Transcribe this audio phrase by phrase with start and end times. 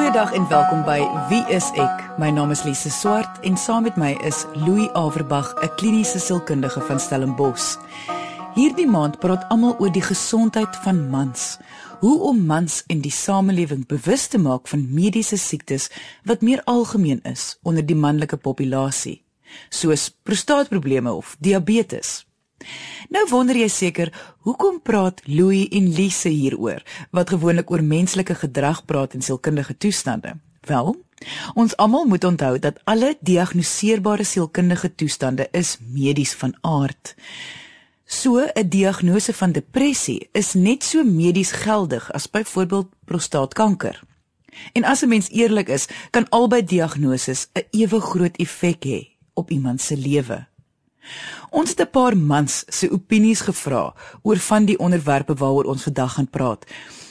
[0.00, 1.98] Goeiedag en welkom by Wie is ek?
[2.16, 6.80] My naam is Lise Swart en saam met my is Louis Averbag, 'n kliniese sielkundige
[6.80, 7.76] van Stellenbosch.
[8.56, 11.58] Hierdie maand praat almal oor die gesondheid van mans.
[12.00, 15.90] Hoe om mans in die samelewing bewus te maak van mediese siektes
[16.24, 19.22] wat meer algemeen is onder die manlike populasie,
[19.68, 22.29] soos prostaatprobleme of diabetes.
[23.08, 24.12] Nou wonder jy seker,
[24.46, 30.36] hoekom praat Louis en Lise hieroor wat gewoonlik oor menslike gedrag praat en sielkundige toestande?
[30.68, 30.92] Wel,
[31.54, 37.14] ons almal moet onthou dat alle diagnoseerbare sielkundige toestande is medies van aard.
[38.06, 44.02] So 'n diagnose van depressie is net so medies geldig as byvoorbeeld prostaatkanker.
[44.72, 49.50] En as 'n mens eerlik is, kan albei diagnoses 'n ewe groot effek hê op
[49.50, 50.49] iemand se lewe.
[51.50, 56.12] Ons het 'n paar mans se opinies gevra oor van die onderwerpe waaroor ons vandag
[56.12, 56.64] gaan praat.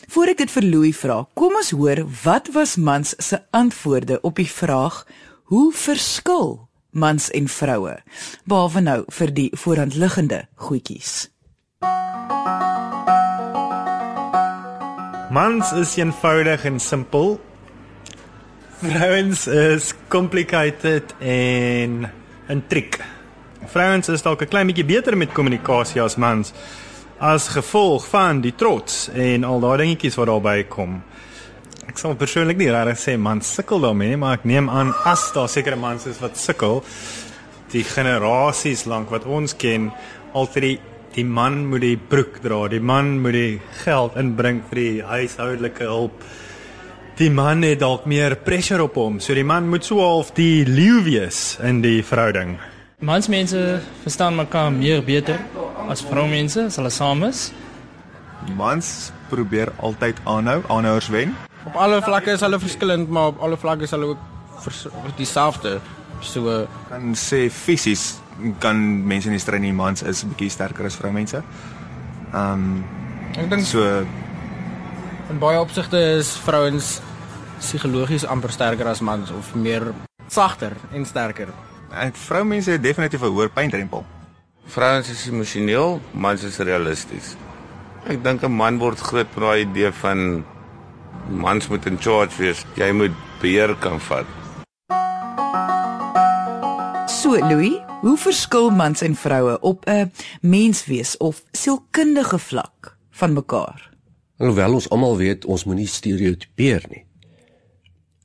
[0.08, 4.36] Voordat ek dit vir Louis vra, kom ons hoor wat was mans se antwoorde op
[4.36, 5.06] die vraag:
[5.44, 7.98] Hoe verskil mans en vroue?
[8.46, 11.30] Behalwe nou vir die voorhandliggende goedjies.
[15.30, 17.38] Mans is eenvoudig en simpel.
[18.82, 22.10] Vrouens is complicated en
[22.50, 23.19] 'n trick.
[23.70, 26.54] Vrouens is dalk 'n klein bietjie beter met kommunikasie as mans
[27.20, 31.04] as gevolg van die trots en al daai dingetjies wat daarbey kom.
[31.88, 35.32] Ek sal persoonlik nie regtig sê mans sukkel daarmee nie, maar ek neem aan as
[35.36, 36.82] daar sekere mans is wat sukkel,
[37.72, 39.92] die generasies lank wat ons ken,
[40.34, 40.80] altyd die,
[41.14, 45.84] die man moet die broek dra, die man moet die geld inbring vir die huishoudelike
[45.84, 46.24] hulp.
[47.18, 50.66] Die man het dalk meer pressure op hom, so die man moet so half die
[50.66, 52.58] leeu wees in die verhouding.
[53.00, 55.40] Mansmense verstaan mekaar meer beter
[55.88, 57.46] as vroumense as hulle saam is.
[58.60, 61.32] Mans probeer altyd aanhou, aanhouers wen.
[61.64, 65.78] Op alle vlakke is hulle verskillend, maar op alle vlakke is hulle ook dieselfde.
[66.20, 68.18] So kan sê fisies
[68.60, 68.76] kan
[69.08, 71.40] mense in die stryd nie mans is bietjie sterker as vroumense.
[72.34, 72.84] Ehm um,
[73.40, 73.86] ek dink so
[75.30, 76.98] in baie opsigte is vrouens
[77.62, 79.94] psigologies amper sterker as mans of meer
[80.28, 81.56] sagter en sterker.
[81.90, 84.06] En vroumense het definitief 'n hoër pyndrempel.
[84.66, 87.36] Vrouens is emosioneel, mans is realisties.
[88.08, 90.46] Ek dink 'n man word groot met daai idee van
[91.30, 92.66] mans moet in charge wees.
[92.76, 93.12] Jy moet
[93.42, 94.26] beheer kan vat.
[97.08, 100.12] So Louis, hoe verskil mans en vroue op 'n
[100.42, 103.90] menswees of sielkundige vlak van mekaar?
[104.38, 107.06] Alhoewel ons almal weet ons moenie stereotipeer nie.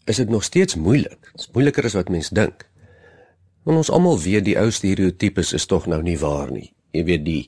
[0.04, 1.18] Is dit nog steeds moeilik?
[1.32, 2.68] Dit is moeiliker as wat mense dink.
[3.64, 6.72] Want ons almal weet die ou stereotypes is tog nou nie waar nie.
[6.92, 7.44] Jy weet die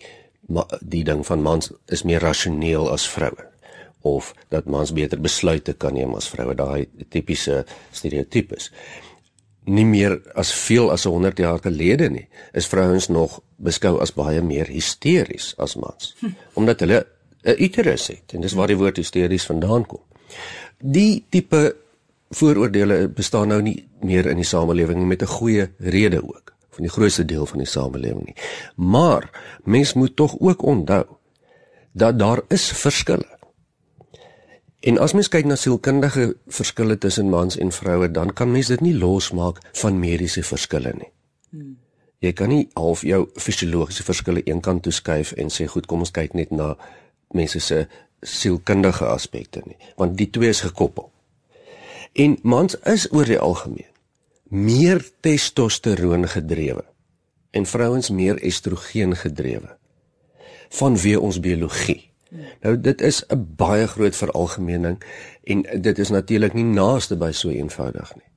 [0.81, 3.49] die ding van mans is meer rasioneel as vroue
[4.07, 8.71] of dat mans beter besluite kan neem as vroue, daai tipiese stereotypes
[9.67, 12.27] nie meer as veel as 100 jaar gelede nie.
[12.55, 16.35] Is vrouens nog beskou as baie meer hysteries as mans, hm.
[16.55, 17.07] omdat hulle
[17.47, 20.03] 'n uterus het en dis waar die woord hysteries vandaan kom.
[20.79, 21.77] Die tipe
[22.31, 26.93] vooroordeele bestaan nou nie meer in die samelewing met 'n goeie rede ook van die
[26.93, 28.37] grootste deel van die samelewing nie.
[28.77, 29.31] Maar
[29.65, 31.05] mens moet tog ook onthou
[31.93, 33.39] dat daar is verskille.
[34.81, 38.81] En as mens kyk na sielkundige verskille tussen mans en vroue, dan kan mens dit
[38.81, 41.11] nie losmaak van mediese verskille nie.
[41.51, 41.79] Hmm.
[42.19, 46.37] Jy kan nie half jou fisiologiese verskille eenkant toeskuif en sê goed, kom ons kyk
[46.39, 46.75] net na
[47.35, 47.87] mense se
[48.23, 51.11] sielkundige aspekte nie, want die twee is gekoppel.
[52.17, 53.93] En mans is oor die algemeen
[54.49, 56.85] meer testosteroon gedrewe
[57.51, 59.75] en vrouens meer estrogen gedrewe
[60.79, 61.99] vanweë ons biologie.
[62.63, 65.03] Nou dit is 'n baie groot veralgemening
[65.45, 68.31] en dit is natuurlik nie naaste by so eenvoudig nie.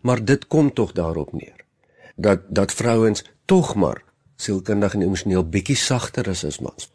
[0.00, 1.64] Maar dit kom tog daarop neer
[2.16, 4.02] dat dat vrouens tog maar
[4.36, 6.92] sielkundig en emosioneel bietjie sagter is as mans.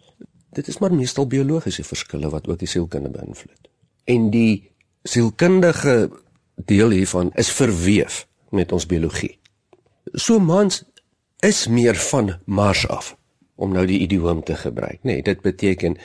[0.50, 3.70] Dit is maar meestal biologiese verskille wat ook die sielkunde beïnvloed.
[4.04, 4.71] En die
[5.04, 6.10] sielkundige
[6.56, 9.40] deel hiervan is verweef met ons biologie.
[10.14, 10.84] So mans
[11.40, 13.16] is meer van Mars af
[13.56, 15.20] om nou die idioom te gebruik, nê.
[15.20, 15.98] Nee, dit beteken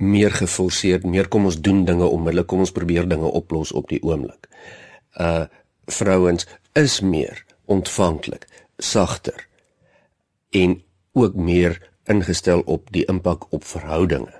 [0.00, 4.02] meer geforseerd, meer kom ons doen dinge onmiddellik, kom ons probeer dinge oplos op die
[4.02, 4.48] oomblik.
[5.18, 5.46] Uh
[5.90, 6.46] vrouens
[6.78, 8.44] is meer ontvanklik,
[8.78, 9.48] sagter
[10.54, 10.76] en
[11.18, 14.39] ook meer ingestel op die impak op verhoudinge.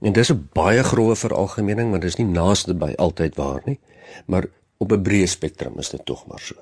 [0.00, 3.78] En dis 'n baie groewe veralgemening, maar dis nie naaste by altyd waar nie,
[4.26, 4.46] maar
[4.78, 6.54] op 'n breë spektrum is dit tog maar so.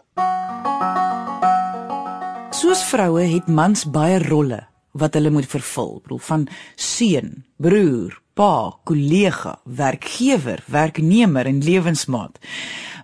[2.51, 8.79] Soos vroue het mans baie rolle wat hulle moet vervul, bedoel van seun, broer, pa,
[8.85, 12.39] kollega, werkgewer, werknemer en lewensmaat.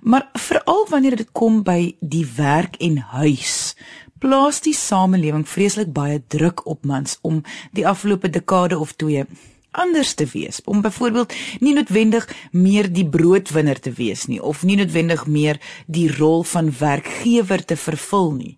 [0.00, 3.76] Maar veral wanneer dit kom by die werk en huis,
[4.18, 7.42] plaas die samelewing vreeslik baie druk op mans om
[7.72, 9.26] die afgelope dekade of twee
[9.74, 14.76] anders te wees om byvoorbeeld nie noodwendig meer die broodwinner te wees nie of nie
[14.76, 18.56] noodwendig meer die rol van werkgewer te vervul nie.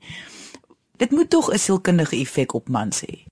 [0.97, 3.25] Dit moet tog 'n sielkundige effek op mans hê.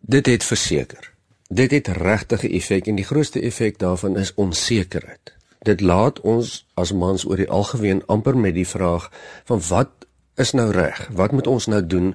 [0.00, 1.12] Dit het verseker.
[1.48, 5.34] Dit het regtig 'n effek en die grootste effek daarvan is onsekerheid.
[5.62, 9.10] Dit laat ons as mans oor die algemeen amper met die vraag
[9.44, 9.90] van wat
[10.34, 11.08] is nou reg?
[11.12, 12.14] Wat moet ons nou doen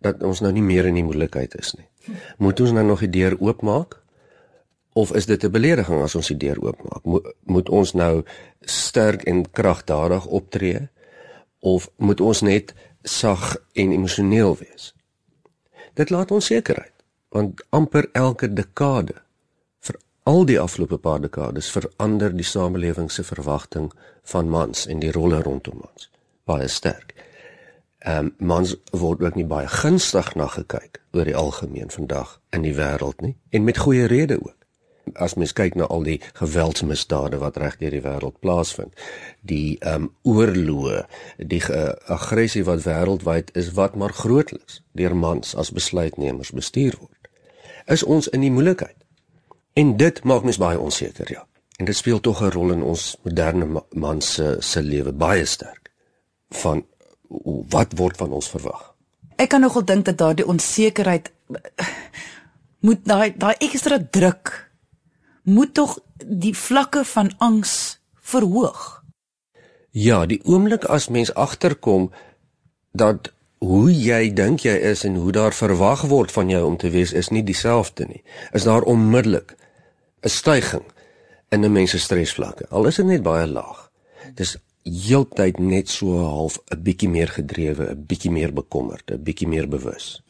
[0.00, 1.86] dat ons nou nie meer in die moeilikheid is nie?
[2.38, 4.00] Moet ons nou nog die deur oopmaak?
[4.98, 7.04] Of is dit 'n belediging as ons die deur oopmaak?
[7.04, 8.24] Mo moet ons nou
[8.60, 10.88] sterk en kragtadig optree
[11.58, 14.94] of moet ons net sag en emosioneel wees?
[15.94, 16.92] Dit laat onsekerheid,
[17.28, 19.14] want amper elke dekade
[19.78, 23.92] vir al die afgelope paar dekades verander die samelewing se verwagting
[24.22, 26.10] van mans en die rolle rondom mans
[26.44, 27.14] baie sterk.
[27.98, 32.62] Ehm um, mans word ook nie baie gunstig na gekyk oor die algemeen vandag in
[32.62, 34.57] die wêreld nie en met goeie rede ook
[35.14, 38.94] as mens kyk na al die geweldsmisdade wat reg deur die wêreld plaasvind,
[39.40, 41.06] die ehm um, oorloë,
[41.38, 41.62] die
[42.06, 47.30] aggressie wat wêreldwyd is wat maar grootliks deur mans as besluitnemers bestuur word,
[47.86, 48.96] is ons in die moeilikheid.
[49.78, 51.46] En dit maak mens baie onseker, ja.
[51.78, 55.90] En dit speel tog 'n rol in ons moderne mans se se lewe baie sterk
[56.48, 56.84] van
[57.68, 58.94] wat word van ons verwag.
[59.36, 61.32] Ek kan nogal dink dat daardie onsekerheid
[62.80, 64.67] moet daai daai ekstra druk
[65.48, 69.02] moet tog die vlakke van angs verhoog.
[69.90, 72.10] Ja, die oomblik as mens agterkom
[72.92, 76.90] dat hoe jy dink jy is en hoe daar verwag word van jou om te
[76.94, 78.22] wees is nie dieselfde nie.
[78.52, 79.56] Is daar onmiddellik
[80.22, 80.84] 'n styging
[81.48, 82.68] in 'n mens se stresvlakke.
[82.68, 83.90] Al is dit net baie laag.
[84.34, 89.48] Dis heeltyd net so half 'n bietjie meer gedrewe, 'n bietjie meer bekommerd, 'n bietjie
[89.48, 90.22] meer bewus.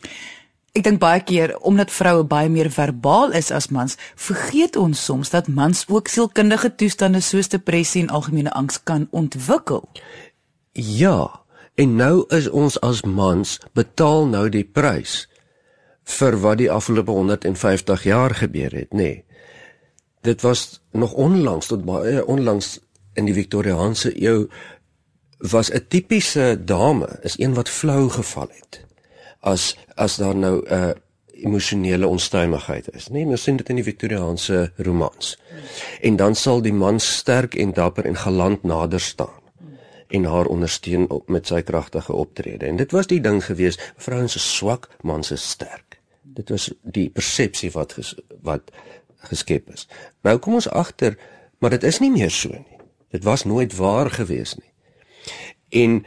[0.77, 5.33] Ek dink baie keer omdat vroue baie meer verbaal is as mans, vergeet ons soms
[5.33, 9.89] dat mans ook sielkundige toestande soos depressie en algemene angs kan ontwikkel.
[10.73, 11.41] Ja,
[11.75, 15.25] en nou is ons as mans betaal nou die prys
[16.19, 19.03] vir wat die afgelope 150 jaar gebeur het, nê.
[19.03, 19.25] Nee.
[20.23, 22.79] Dit was nog onlangs tot baie onlangs
[23.15, 24.49] in die Victoriaanse eeu
[25.39, 28.88] was 'n tipiese dame is een wat flou geval het
[29.41, 30.91] as as daar nou 'n uh,
[31.39, 33.09] emosionele onstuimigheid is.
[33.09, 35.39] Nee, mens sien dit in die Victoriaanse romans.
[36.01, 39.39] En dan sal die man sterk en dapper en galant nader staan
[40.09, 42.67] en haar ondersteun op met sy kragtige optrede.
[42.67, 46.01] En dit was die ding gewees, vrouens is swak, mans is sterk.
[46.23, 48.73] Dit was die persepsie wat ges, wat
[49.29, 49.89] geskep is.
[50.23, 51.19] Nou kom ons agter,
[51.59, 52.81] maar dit is nie meer so nie.
[53.13, 54.73] Dit was nooit waar gewees nie.
[55.69, 56.05] En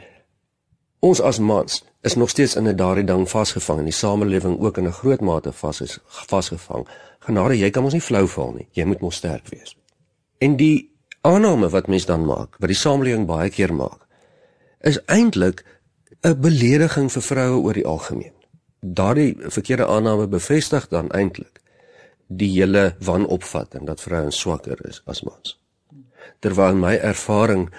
[1.02, 4.78] ons as mans is nog steeds in 'n daardie ding vasgevang en die samelewing ook
[4.78, 6.86] in 'n groot mate vas is vasgevang.
[7.18, 8.68] Genade, jy kan ons nie flou val nie.
[8.72, 9.76] Jy moet mos sterk wees.
[10.38, 10.90] En die
[11.20, 14.06] aanname wat mens dan maak, wat die samelewing baie keer maak,
[14.80, 15.64] is eintlik
[16.22, 18.32] 'n belediging vir vroue oor die algemeen.
[18.80, 21.60] Daardie verkeerde aanname bevestig dan eintlik
[22.26, 25.60] die hele wanopvatting dat vrouens swakker is as mans.
[26.38, 27.70] Terwyl my ervaring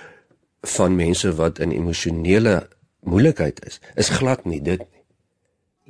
[0.61, 2.67] van mense wat in emosionele
[3.03, 5.03] moeilikheid is, is glad nie dit nie.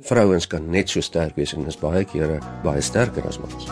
[0.04, 3.68] Vrouens kan net so sterk wees en is baie kere baie sterker as mans.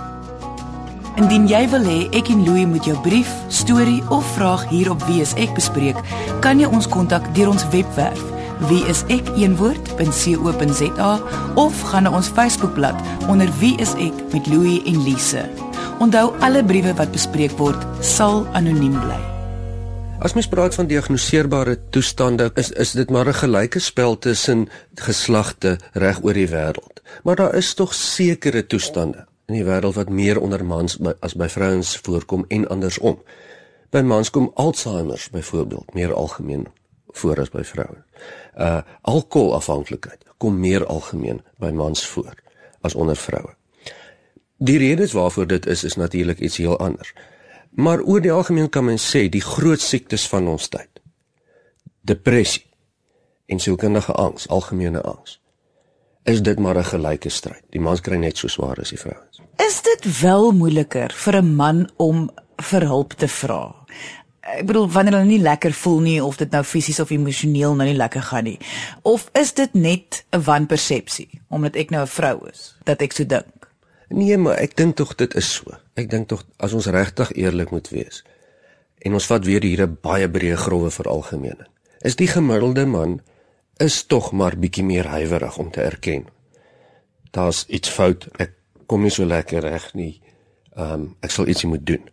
[1.21, 5.03] Indien jy wil hê ek en Louie moet jou brief, storie of vraag hier op
[5.11, 5.99] Wees ek bespreek,
[6.41, 8.23] kan jy ons kontak deur ons webwerf
[8.71, 9.51] wieisek.co.za
[11.55, 12.95] of gaan na ons Facebookblad
[13.29, 15.49] onder Wie is ek met Louie en Lise.
[15.99, 19.32] Onthou alle briewe wat bespreek word sal anoniem bly.
[20.23, 25.79] As mens praat van diagnoseerbare toestande, is is dit maar 'n gelyke spel tussen geslagte
[25.93, 27.02] reg oor die wêreld.
[27.23, 31.35] Maar daar is tog sekere toestande in die wêreld wat meer onder mans by, as
[31.35, 33.23] by vrouens voorkom en andersom.
[33.91, 36.67] By mans kom Alzheimer byvoorbeeld meer algemeen
[37.09, 38.05] voor as by vroue.
[38.57, 42.35] Uh alkoholafhanklikheid kom meer algemeen by mans voor
[42.81, 43.55] as onder vroue.
[44.57, 47.12] Die redes waarvoor dit is is natuurlik iets heel anders.
[47.73, 50.91] Maar oor die algemeen kan men sê die groot siektes van ons tyd.
[52.05, 52.67] Depressie
[53.49, 55.38] en sielkundige angs, algemene angs.
[56.29, 57.62] Is dit maar 'n gelyke stryd.
[57.71, 59.41] Die mans kry net so swaar as die vrouens.
[59.57, 63.75] Is dit wel moeiliker vir 'n man om vir hulp te vra?
[64.41, 67.88] Ek bedoel wanneer hulle nie lekker voel nie of dit nou fisies of emosioneel nou
[67.88, 68.59] nie lekker gaan nie.
[69.02, 73.26] Of is dit net 'n wanpersepsie omdat ek nou 'n vrou is dat ek so
[73.26, 73.62] dink?
[74.12, 75.73] Nee, maar ek dink tog dit is so.
[75.95, 78.23] Ek dink tog as ons regtig eerlik moet wees
[79.02, 81.71] En ons vat weer hier 'n baie breë grove veralgemening.
[82.00, 83.21] Is die gemiddelde man
[83.76, 86.26] is tog maar bietjie meer huiwerig om te erken.
[87.31, 88.28] Daar's iets fout.
[88.38, 88.52] Ek
[88.87, 90.21] kom nie so lekker reg nie.
[90.76, 92.11] Ehm um, ek sal ietsie moet doen.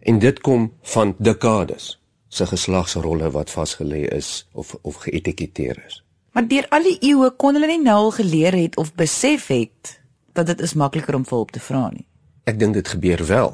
[0.00, 1.98] En dit kom van dekades
[2.28, 6.04] se geslagsrolle wat vasgelê is of of geetiketeer is.
[6.32, 10.00] Maar deur al die eeue kon hulle nie nou al geleer het of besef het
[10.32, 12.06] dat dit is makliker om hulp te vra nie.
[12.44, 13.52] Ek dink dit gebeur wel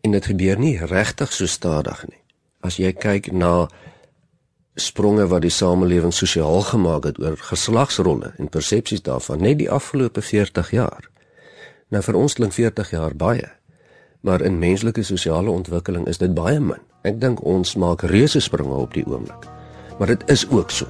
[0.00, 2.20] en dit gebeur nie regtig so stadig nie.
[2.60, 3.68] As jy kyk na
[4.80, 10.22] spronge wat die samelewing sosiaal gemaak het oor geslagsrolle en persepsies daarvan net die afgelope
[10.22, 11.08] 40 jaar.
[11.90, 13.48] Nou vir ons klink 40 jaar baie,
[14.20, 16.80] maar in menslike sosiale ontwikkeling is dit baie min.
[17.02, 19.48] Ek dink ons maak reuse springe op die oomblik.
[19.98, 20.86] Maar dit is ook so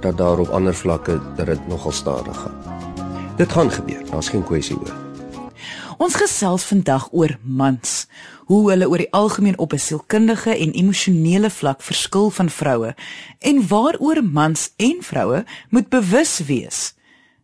[0.00, 2.95] dat daar op ander vlakke dat dit nogal stadig gaan.
[3.36, 4.94] Dit gaan gebeur, daar's geen kwessie oor.
[6.00, 8.06] Ons gesels vandag oor mans,
[8.48, 12.94] hoe hulle oor die algemeen op 'n sielkundige en emosionele vlak verskil van vroue
[13.38, 16.94] en waaroor mans en vroue moet bewus wees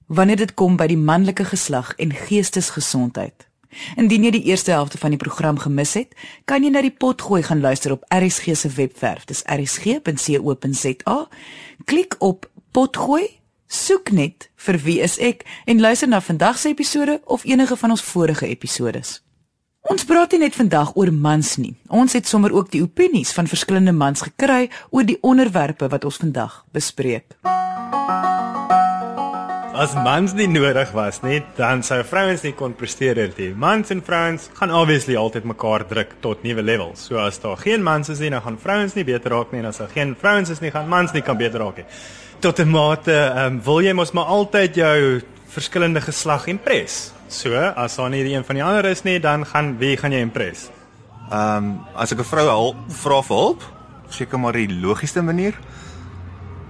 [0.06, 3.46] wanneer dit kom by die manlike geslag en geestesgesondheid.
[3.96, 7.42] Indien jy die eerste helfte van die program gemis het, kan jy na die potgooi
[7.42, 9.24] gaan luister op RSG se webwerf.
[9.24, 11.28] Dis rsg.co.za.
[11.84, 17.20] Klik op potgooi, soek net vir wie is ek en luister na vandag se episode
[17.24, 19.20] of enige van ons vorige episodes.
[19.90, 21.72] Ons praat nie net vandag oor mans nie.
[21.90, 26.20] Ons het sommer ook die opinies van verskillende mans gekry oor die onderwerpe wat ons
[26.22, 27.34] vandag bespreek.
[29.72, 33.50] As mans nie nodig was nie, dan sou vrouens nie kon presteer nie.
[33.58, 37.08] Mans en vrouens gaan obviously altyd mekaar druk tot nuwe levels.
[37.08, 39.72] So as daar geen mans is nie, dan gaan vrouens nie beter raak nie en
[39.72, 41.88] as daar geen vrouens is nie, gaan mans nie kan beter raak nie
[42.42, 47.12] tot 'n mate ehm um, wil jy mos maar altyd jou verskillende geslag impres.
[47.28, 50.20] So, as daar nie een van die ander is nie, dan gaan wie gaan jy
[50.20, 50.70] impres?
[51.30, 53.62] Ehm um, as ek 'n vrou help, vra vir hulp,
[54.08, 55.54] seker maar die logiesste manier,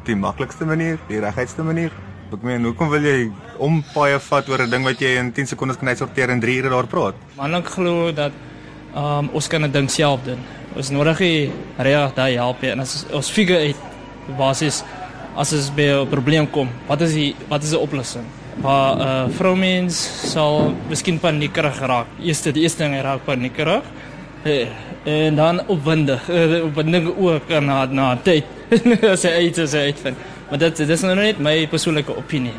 [0.05, 1.91] die maklikste manier, die regheidste manier.
[2.33, 5.47] Ek meen, hoekom wil jy om paie vat oor 'n ding wat jy in 10
[5.47, 7.15] sekondes kan uitsorteer en 3 ure daar praat?
[7.37, 8.33] Man ek glo dat
[8.95, 10.39] ehm um, ons kan 'n ding self doen.
[10.77, 12.71] Ons nodig nie regtig daai help nie.
[12.71, 13.77] En as ons figure uit
[14.37, 14.85] basis
[15.37, 18.25] as ons by 'n probleem kom, wat is die wat is die oplossing?
[18.63, 19.97] Maar 'n uh, vroumens
[20.33, 22.07] sal miskien paniekerig raak.
[22.21, 23.83] Eerste die eerste ding raak paniekerig.
[24.45, 24.69] Eh,
[25.05, 28.45] en dan opwindig, uh, opwinding ook na na tyd.
[29.15, 30.17] as hy iets as hy uitvind.
[30.51, 32.55] Maar dit dit is nou net my persoonlike opinie.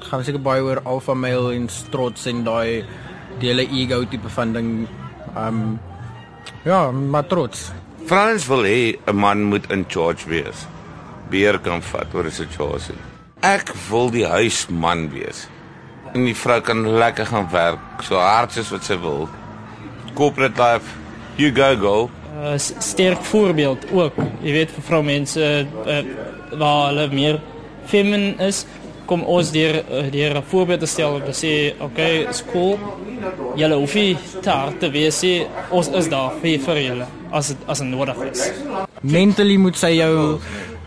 [0.00, 2.84] Gaan seker baie oor alpha male en trots en daai
[3.40, 4.88] die hele ego tipe van ding.
[5.36, 5.78] Um
[6.64, 7.72] ja, maar trots.
[8.06, 10.66] Frans wil hê 'n man moet in charge wees
[11.30, 12.96] beheer kan vat oor 'n situasie.
[13.40, 15.46] Ek wil die huisman wees.
[16.14, 19.28] En die vrou kan lekker gaan werk so hard soos wat sy wil.
[20.14, 20.86] Corporate life,
[21.36, 22.10] you go go.
[22.38, 24.14] Uh, sterk voorbeeld ook.
[24.42, 26.02] Jy weet vir vroumense uh,
[26.58, 27.40] waar hulle meer
[27.86, 28.64] feminine is,
[29.08, 32.78] kom ons deur uh, deur 'n voorbeeld te stel om te sê, okay, skool.
[33.56, 35.46] Julle hoef nie te hard te wees nie.
[35.70, 38.50] Ons is daar vir vir julle as het, as dit nodig is.
[39.00, 40.38] Mentally moet sy jou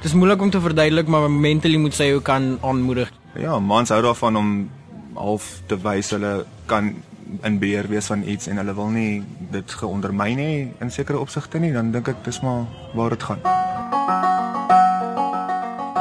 [0.01, 3.11] Dit is moeilik om te verduidelik, maar mentally moet sy jou kan aanmoedig.
[3.37, 4.47] Ja, mans hou daarvan om
[5.13, 6.31] half te wys hulle
[6.65, 6.87] kan
[7.45, 9.21] in beheer wees van iets en hulle wil nie
[9.53, 12.65] dit geondermyn nie in sekere opsigte nie, dan dink ek dis maar
[12.97, 13.45] waar dit gaan.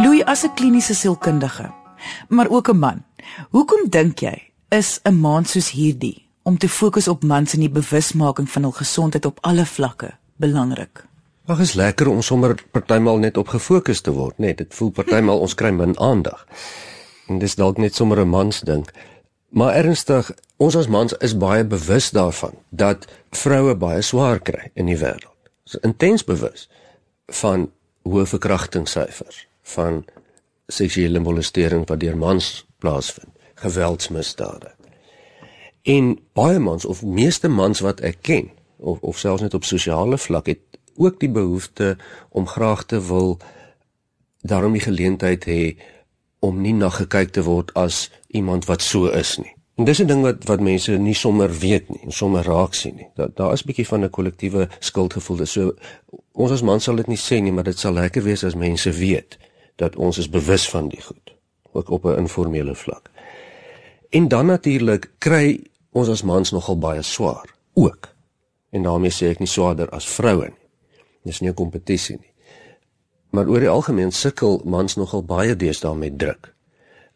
[0.00, 1.69] Louis as 'n kliniese sielkundige,
[2.28, 3.04] maar ook 'n man.
[3.50, 7.69] Hoekom dink jy is 'n maand soos hierdie om te fokus op mans en die
[7.69, 11.10] bewusmaking van hul gesondheid op alle vlakke belangrik?
[11.50, 14.61] Ag is lekker om sommer partymal net op gefokus te word, net.
[14.61, 16.45] Dit voel partymal ons kry min aandag.
[17.26, 18.87] En dis dalk net sommer 'n mans ding.
[19.49, 24.87] Maar ernstig, ons as mans is baie bewus daarvan dat vroue baie swaar kry in
[24.87, 25.38] die wêreld.
[25.66, 26.69] Ons is intens bewus
[27.26, 27.71] van
[28.02, 30.04] hoë verkrachtingssyfers, van
[30.66, 34.71] seksuele molestering wat deur mans plaasvind, geweldsmisdade.
[35.83, 40.19] En baie mans of meeste mans wat ek ken, of of selfs net op sosiale
[40.19, 40.70] vlak het
[41.00, 41.97] ook die behoefte
[42.28, 43.38] om graag te wil
[44.40, 45.62] daarom die geleentheid hê
[46.40, 49.52] om nie na gekyk te word as iemand wat so is nie.
[49.76, 52.97] En dis 'n ding wat wat mense nie sommer weet nie, en sommer raak sien
[52.97, 53.09] nie.
[53.14, 55.37] Daar daar is 'n bietjie van 'n kollektiewe skuldgevoel.
[55.37, 55.75] Dis so
[56.33, 58.90] ons as man sal dit nie sê nie, maar dit sal lekker wees as mense
[58.92, 59.38] weet
[59.76, 61.35] dat ons is bewus van die goed,
[61.73, 63.11] ook op 'n informele vlak.
[64.11, 65.61] En dan natuurlik kry
[65.92, 68.09] ons as mans nogal baie swaar ook.
[68.71, 70.60] En daarmee sê ek nie swaarder as vroue nie.
[71.25, 72.33] Dis nie 'n kompetisie nie.
[73.31, 76.55] Maar oor die algemeen sukkel mans nogal baie deesdae met druk.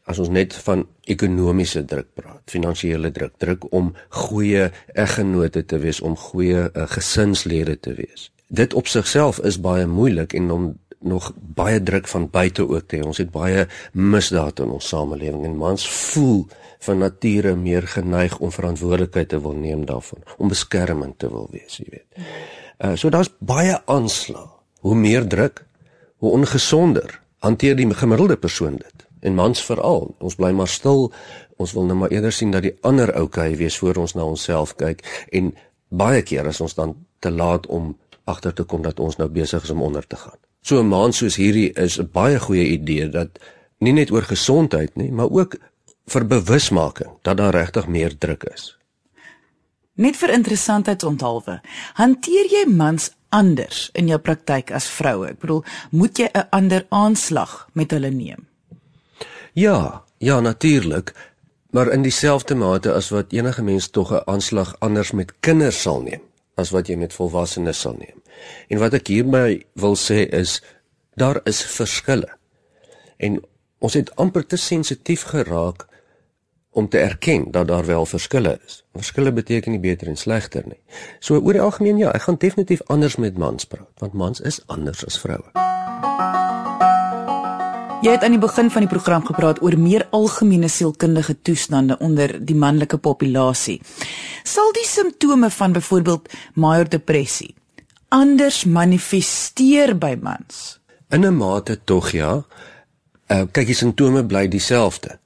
[0.05, 6.01] As ons net van ekonomiese druk praat, finansiële druk, druk om goeie eggenote te wees,
[6.01, 8.31] om goeie uh, gesinslede te wees.
[8.49, 12.97] dit op sigself is baie moeilik en om nog baie druk van buite ook te
[12.97, 13.05] hê.
[13.05, 16.47] Ons het baie misdade in ons samelewing en mans voel
[16.85, 21.77] van nature meer geneig om verantwoordelikheid te wil neem daarvan, om beskermend te wil wees,
[21.81, 22.25] jy weet.
[22.79, 24.51] Uh so daar's baie aanslag.
[24.81, 25.65] Hoe meer druk,
[26.17, 29.07] hoe ongesonder hanteer die gemiddelde persoon dit.
[29.21, 30.15] En mans veral.
[30.19, 31.13] Ons bly maar stil.
[31.57, 34.75] Ons wil net maar eerder sien dat die ander oukei wees voor ons na onsself
[34.77, 35.55] kyk en
[35.89, 39.63] baie keer is ons dan te laat om agter te kom dat ons nou besig
[39.63, 40.39] is om onder te gaan.
[40.63, 43.39] So 'n maand soos hierdie is 'n baie goeie idee dat
[43.79, 45.57] nie net oor gesondheid nie, maar ook
[46.07, 48.79] vir bewusmaking dat daar regtig meer druk is.
[49.95, 51.61] Net vir interessantheidsonthaalwe,
[52.01, 55.29] hanteer jy mans anders in jou praktyk as vroue?
[55.31, 58.47] Ek bedoel, moet jy 'n ander aanslag met hulle neem?
[59.53, 61.15] Ja, ja natuurlik,
[61.71, 66.03] maar in dieselfde mate as wat enige mens tog 'n aanslag anders met kinders sal
[66.03, 66.23] neem
[66.57, 68.23] as wat jy met volwassenes sal neem.
[68.69, 70.63] En wat ek hierby wil sê is
[71.15, 72.31] daar is verskille.
[73.17, 73.43] En
[73.79, 75.87] ons het amper te sensitief geraak
[76.75, 78.83] om te erken dat daar wel verskille is.
[78.93, 80.81] Verskille beteken nie beter en slegter nie.
[81.19, 84.61] So oor die algemeen ja, ek gaan definitief anders met mans praat, want mans is
[84.67, 85.51] anders as vroue.
[88.05, 92.37] Jy het aan die begin van die program gepraat oor meer algemene sielkundige toestande onder
[92.37, 93.81] die manlike populasie.
[94.45, 97.55] Sal die simptome van byvoorbeeld major depressie
[98.15, 100.79] anders manifesteer by mans?
[101.11, 102.45] In 'n mate tog ja.
[103.27, 105.19] Uh, kyk, die simptome bly dieselfde.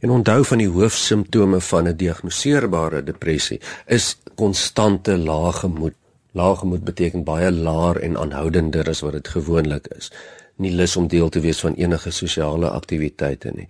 [0.00, 5.94] En onthou van die hoofsimptome van 'n diagnoseerbare depressie is konstante lae gemoed.
[6.32, 10.12] Lae gemoed beteken baie laer en aanhoudender as wat dit gewoonlik is
[10.56, 13.68] nie lus om deel te wees van enige sosiale aktiwiteite nie.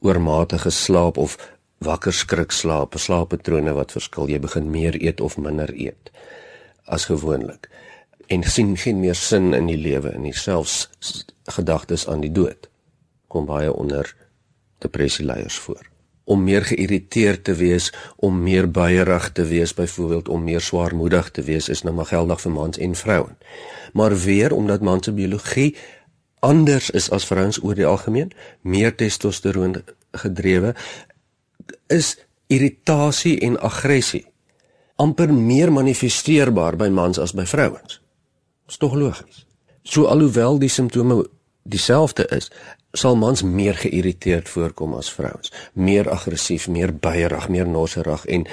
[0.00, 1.36] Oormatige slaap of
[1.78, 4.28] wakker skrik slaap, slaappatrone wat verskil.
[4.28, 6.12] Jy begin meer eet of minder eet
[6.90, 7.68] as gewoonlik
[8.30, 10.88] en sien geen meer sin in die lewe en selfs
[11.50, 12.66] gedagtes aan die dood
[13.30, 14.10] kom baie onder
[14.80, 15.88] depressie leiers voor
[16.30, 21.42] om meer geïrriteerd te wees, om meer baierig te wees, byvoorbeeld om meer swaarmoedig te
[21.42, 23.56] wees, is nou maar geldig vir mans en vrouens.
[23.92, 25.74] Maar weer omdat mans se biologie
[26.38, 28.30] anders is as vrouens oor die algemeen,
[28.62, 29.80] meer testosteroon
[30.22, 30.74] gedrewe,
[31.90, 32.14] is
[32.46, 34.28] irritasie en aggressie
[35.00, 38.00] amper meer manifesteerbaar by mans as by vrouens.
[38.68, 39.46] Dis tog logies.
[39.82, 41.22] So alhoewel die simptome
[41.64, 42.50] dieselfde is,
[42.92, 48.46] sal mans meer geïrriteerd voorkom as vrouens, meer aggressief, meer baierig, meer norserig en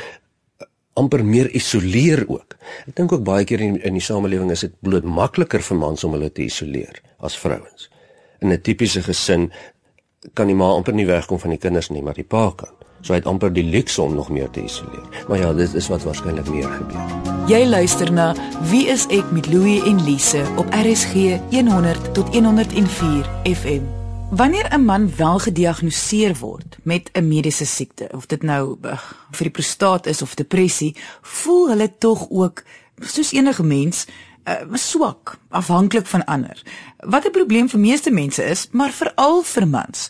[0.97, 2.58] amper meer isoleer ook.
[2.89, 6.04] Ek dink ook baie keer in, in die samelewing is dit bloot makliker vir mans
[6.04, 7.89] om hulle te isoleer as vrouens.
[8.41, 9.52] In 'n tipiese gesin
[10.34, 12.73] kan die ma amper nie wegkom van die kinders nie, maar die pa kan.
[13.02, 15.06] So hy het amper die luks om nog meer te isoleer.
[15.28, 17.45] Maar ja, dit is wat waarskynlik meer gebeur.
[17.47, 18.34] Jy luister na
[18.71, 24.07] Wie is ek met Louie en Lise op RSG 100 tot 104 FM.
[24.32, 29.00] Wanneer 'n man wel gediagnoseer word met 'n mediese siekte, of dit nou uh,
[29.32, 32.63] vir die prostaat is of depressie, voel hulle tog ook
[33.00, 34.06] soos enige mens
[34.48, 36.63] uh, swak, afhanklik van ander.
[36.98, 40.10] Wat 'n probleem vir meeste mense is, maar veral vir mans.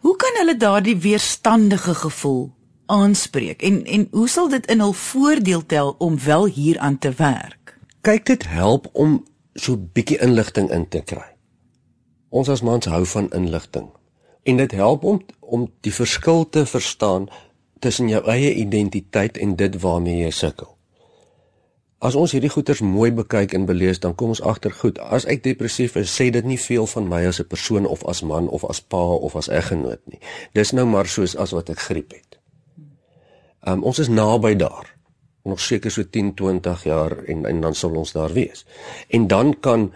[0.00, 2.52] Hoe kan hulle daardie weerstandige gevoel
[2.86, 7.78] aanspreek en en hoe sal dit in hul voordeel tel om wel hieraan te werk?
[8.00, 9.24] Kyk, dit help om
[9.54, 11.33] so 'n bietjie inligting in te kry.
[12.34, 13.90] Ons as mans hou van inligting.
[14.42, 17.28] En dit help om om die verskil te verstaan
[17.78, 20.70] tussen jou eie identiteit en dit waarmee jy sukkel.
[22.04, 24.98] As ons hierdie goeters mooi bekyk en belees, dan kom ons agter goed.
[24.98, 28.22] As ek depressief is, sê dit nie veel van my as 'n persoon of as
[28.22, 30.20] man of as pa of as eggenoot nie.
[30.52, 32.38] Dis nou maar soos as wat ek griep het.
[33.66, 34.96] Um, ons is naby daar.
[35.44, 38.66] Nog seker so 10, 20 jaar en en dan sal ons daar wees.
[39.08, 39.92] En dan kan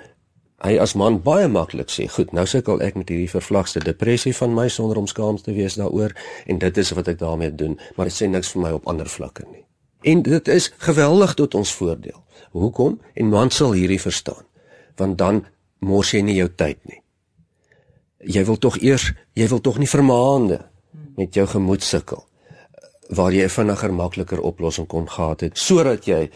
[0.65, 4.55] hy as man baie maklik sê, "Goed, nou sukkel ek met hierdie vervlagste depressie van
[4.55, 6.13] my sonder om skaam te wees daaroor
[6.47, 9.07] en dit is wat ek daarmee doen, maar dit sê niks vir my op ander
[9.07, 9.65] vlakke nie."
[10.03, 12.25] En dit is geweldig tot ons voordeel.
[12.51, 13.01] Hoekom?
[13.15, 14.47] En man sal hierdie verstaan.
[14.97, 15.47] Want dan
[15.79, 17.03] mors jy nie jou tyd nie.
[18.19, 20.59] Jy wil tog eers, jy wil tog nie vir maande
[21.17, 22.25] met jou gemoed sukkel
[23.09, 26.31] waar jy 'n vinniger makliker oplossing kon gehad het sodat jy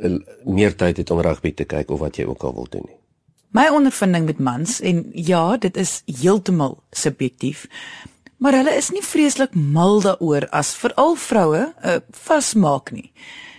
[0.00, 2.84] eh, meer tyd het om rugby te kyk of wat jy ook al wil doen
[2.86, 2.98] nie.
[3.56, 7.64] My ondervinding met mans en ja, dit is heeltemal subjektief.
[8.36, 11.94] Maar hulle is nie vreeslik mal daaroor as veral vroue uh,
[12.26, 13.12] vasmaak nie.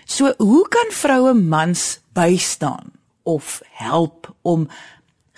[0.06, 2.92] So hoe kan vroue mans bystaan
[3.24, 4.68] of help om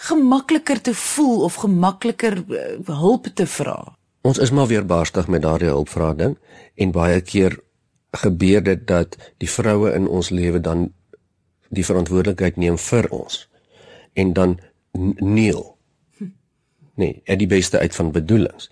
[0.10, 3.78] gemakliker te voel of gemakliker uh, hulp te vra?
[4.28, 6.36] Ons is maar weer barstig met daardie hulpvra ding
[6.76, 7.56] en baie keer
[8.12, 10.90] gebeur dit dat die vroue in ons lewe dan
[11.70, 13.46] die verantwoordelikheid neem vir ons
[14.14, 14.60] en dan
[15.20, 15.78] neel.
[17.00, 18.70] Nee, het die beste uit van bedoelings.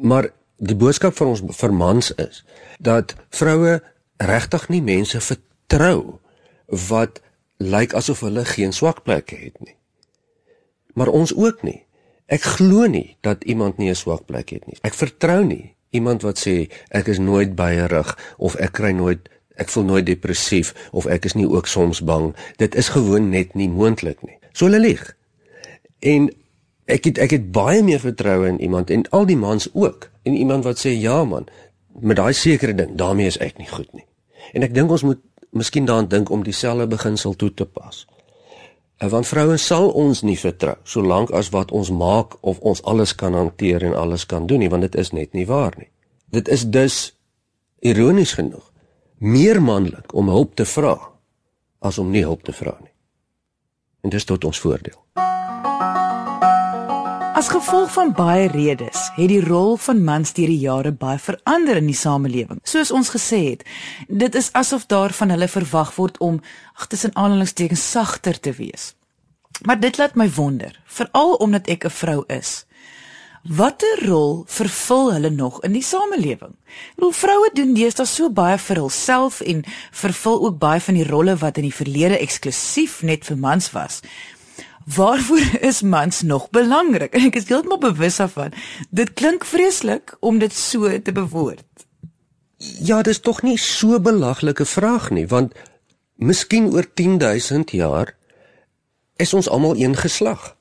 [0.00, 2.44] Maar die boodskap van ons vir mans is
[2.78, 3.82] dat vroue
[4.16, 6.18] regtig nie mense vertrou
[6.88, 7.20] wat
[7.56, 9.76] lyk asof hulle geen swak plekke het nie.
[10.96, 11.84] Maar ons ook nie.
[12.26, 14.76] Ek glo nie dat iemand nie 'n swak plek het nie.
[14.82, 19.68] Ek vertrou nie iemand wat sê ek is nooit beierig of ek kry nooit ek
[19.68, 22.34] voel nooit depressief of ek is nie ook soms bang.
[22.56, 24.38] Dit is gewoon net nie moontlik nie.
[24.56, 25.04] So hulle lieg.
[26.00, 26.30] En
[26.88, 30.34] ek het ek het baie meer vertroue in iemand en al die mans ook en
[30.34, 31.48] iemand wat sê ja man,
[32.00, 34.06] met daai sekere ding, daarmee is ek nie goed nie.
[34.54, 35.20] En ek dink ons moet
[35.56, 38.06] miskien daaraan dink om dieselfde beginsel toe te pas.
[38.96, 43.12] En want vrouens sal ons nie vertrou solank as wat ons maak of ons alles
[43.14, 45.90] kan hanteer en alles kan doen nie, want dit is net nie waar nie.
[46.32, 47.12] Dit is dus
[47.84, 48.72] ironies genoeg
[49.18, 50.96] meer manlik om hulp te vra
[51.80, 52.95] as om nie hulp te vra nie.
[54.06, 54.98] En dis tot ons voordeel.
[57.36, 61.80] As gevolg van baie redes het die rol van mans deur die jare baie verander
[61.80, 62.60] in die samelewing.
[62.62, 63.64] Soos ons gesê het,
[64.06, 66.38] dit is asof daar van hulle verwag word om
[66.78, 68.92] ag tussen aanhalingstekens sagter te wees.
[69.66, 72.65] Maar dit laat my wonder, veral omdat ek 'n vrou is.
[73.48, 76.54] Watter rol vervul hulle nog in die samelewing?
[76.98, 79.62] Hoe vroue doen deesdae so baie vir hulself en
[79.94, 84.00] vervul ook baie van die rolle wat in die verlede eksklusief net vir mans was.
[84.96, 87.14] Waarvoor is mans nog belangrik?
[87.14, 88.56] En ek is heeltemal bewus daarvan.
[88.90, 91.86] Dit klink vreeslik om dit so te bewoord.
[92.82, 95.54] Ja, dis tog nie so belaglike vraag nie, want
[96.16, 98.16] miskien oor 10000 jaar
[99.22, 100.55] is ons almal een geslag.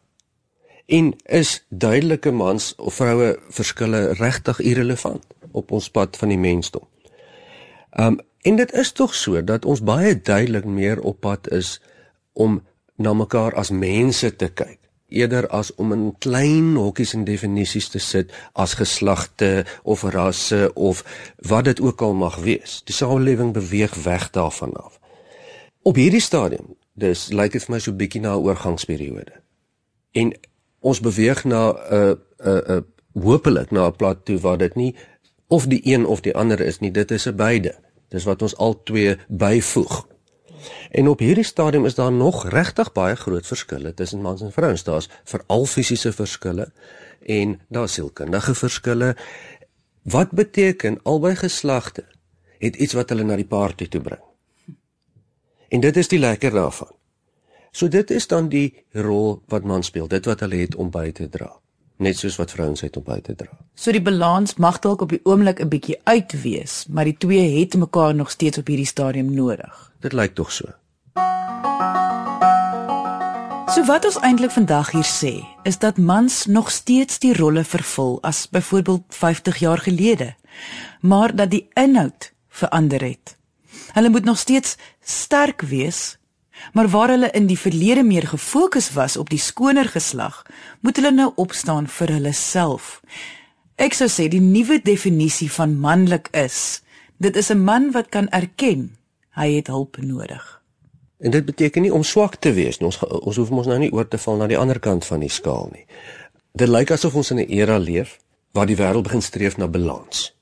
[0.86, 6.88] En is duidelike mans of vroue verskille regtig irrelevant op ons pad van die mensdom.
[7.92, 11.82] Um en dit is tog so dat ons baie duidelik meer op pad is
[12.34, 12.62] om
[12.96, 18.00] na mekaar as mense te kyk eerder as om in klein hokkies en definisies te
[18.00, 21.04] sit as geslagte of rasse of
[21.38, 22.82] wat dit ook al mag wees.
[22.84, 25.00] Die samelewing beweeg weg daarvan af.
[25.82, 29.42] Op hierdie stadium, dis lyk dit vir my so bietjie na 'n oorgangsperiode.
[30.12, 30.34] En
[30.86, 32.86] ons beweeg na 'n 'n 'n
[33.26, 34.96] hopelik na 'n plat toe waar dit nie
[35.48, 37.76] of die een of die ander is nie, dit is 'n beide.
[38.10, 40.08] Dis wat ons al twee byvoeg.
[40.92, 44.84] En op hierdie stadium is daar nog regtig baie groot verskille tussen mans en vrouens.
[44.84, 46.72] Daar's veral fisiese verskille
[47.26, 49.16] en daar's sielkundige verskille.
[50.02, 52.06] Wat beteken albei geslagte
[52.58, 54.22] het iets wat hulle na die party toe bring.
[55.68, 56.92] En dit is die lekker daarvan.
[57.76, 61.10] So dit is dan die rol wat mans speel, dit wat hulle het om by
[61.12, 61.52] te dra
[61.98, 63.52] net soos wat vrouens het om by te dra.
[63.76, 67.76] So die balans mag dalk op die oomblik 'n bietjie uitwees, maar die twee het
[67.76, 69.92] mekaar nog steeds op hierdie stadium nodig.
[70.00, 70.66] Dit lyk tog so.
[73.74, 78.22] So wat ons eintlik vandag hier sê, is dat mans nog steeds die rolle vervul
[78.22, 80.36] as byvoorbeeld 50 jaar gelede,
[81.02, 83.38] maar dat die inhoud verander het.
[83.94, 86.18] Hulle moet nog steeds sterk wees,
[86.74, 90.46] maar waar hulle in die verlede meer gefokus was op die skoner geslag,
[90.82, 93.02] moet hulle nou opstaan vir hulle self.
[93.76, 96.82] Ek sou sê die nuwe definisie van manlik is:
[97.18, 98.96] dit is 'n man wat kan erken
[99.30, 100.62] hy het hulp nodig.
[101.18, 102.86] En dit beteken nie om swak te wees nie.
[102.86, 105.30] Ons ons hoef mos nou nie oor te val na die ander kant van die
[105.30, 105.86] skaal nie.
[106.54, 108.20] Dit lyk asof ons in 'n era leef
[108.52, 110.35] waar die wêreld begin streef na balans.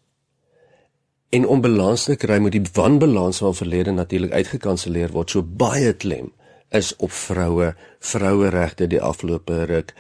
[1.34, 5.34] En om balans te kry moet die wanbalans van verlede natuurlik uitgekanselleer word.
[5.34, 6.30] So baie klem
[6.70, 9.94] is op vroue, vroueregte die afgelope ruk.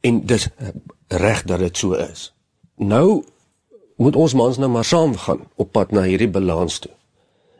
[0.00, 0.48] En dis
[1.08, 2.32] reg dat dit so is.
[2.76, 3.24] Nou
[3.96, 6.92] moet ons mans nou maar saam gaan op pad na hierdie balans toe.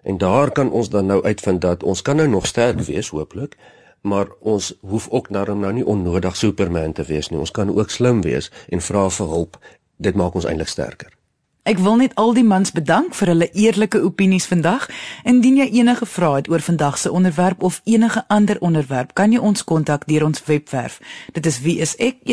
[0.02, 3.56] En daar kan ons dan nou uitvind dat ons kan nou nog sterk wees hooplik,
[4.00, 7.38] maar ons hoef ook daarom nou nie onnodig superman te wees nie.
[7.38, 9.58] Ons kan ook slim wees en vra vir hulp.
[9.96, 11.21] Dit maak ons eintlik sterker.
[11.62, 14.88] Ek wil net al die mans bedank vir hulle eerlike opinies vandag.
[15.22, 19.38] Indien jy enige vrae het oor vandag se onderwerp of enige ander onderwerp, kan jy
[19.38, 20.98] ons kontak deur ons webwerf.
[21.32, 22.30] Dit is wieisek.co.za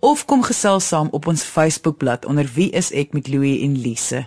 [0.00, 4.26] of kom gesels saam op ons Facebookblad onder wieisek met Louie en Lise.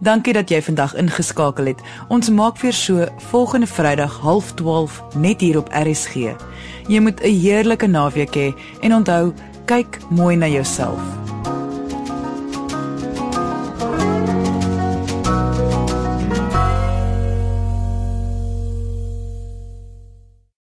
[0.00, 1.80] Dankie dat jy vandag ingeskakel het.
[2.08, 6.14] Ons maak weer so volgende Vrydag 12:30 net hier op RSG.
[6.88, 9.32] Jy moet 'n heerlike naweek hê en onthou,
[9.64, 11.21] kyk mooi na jouself.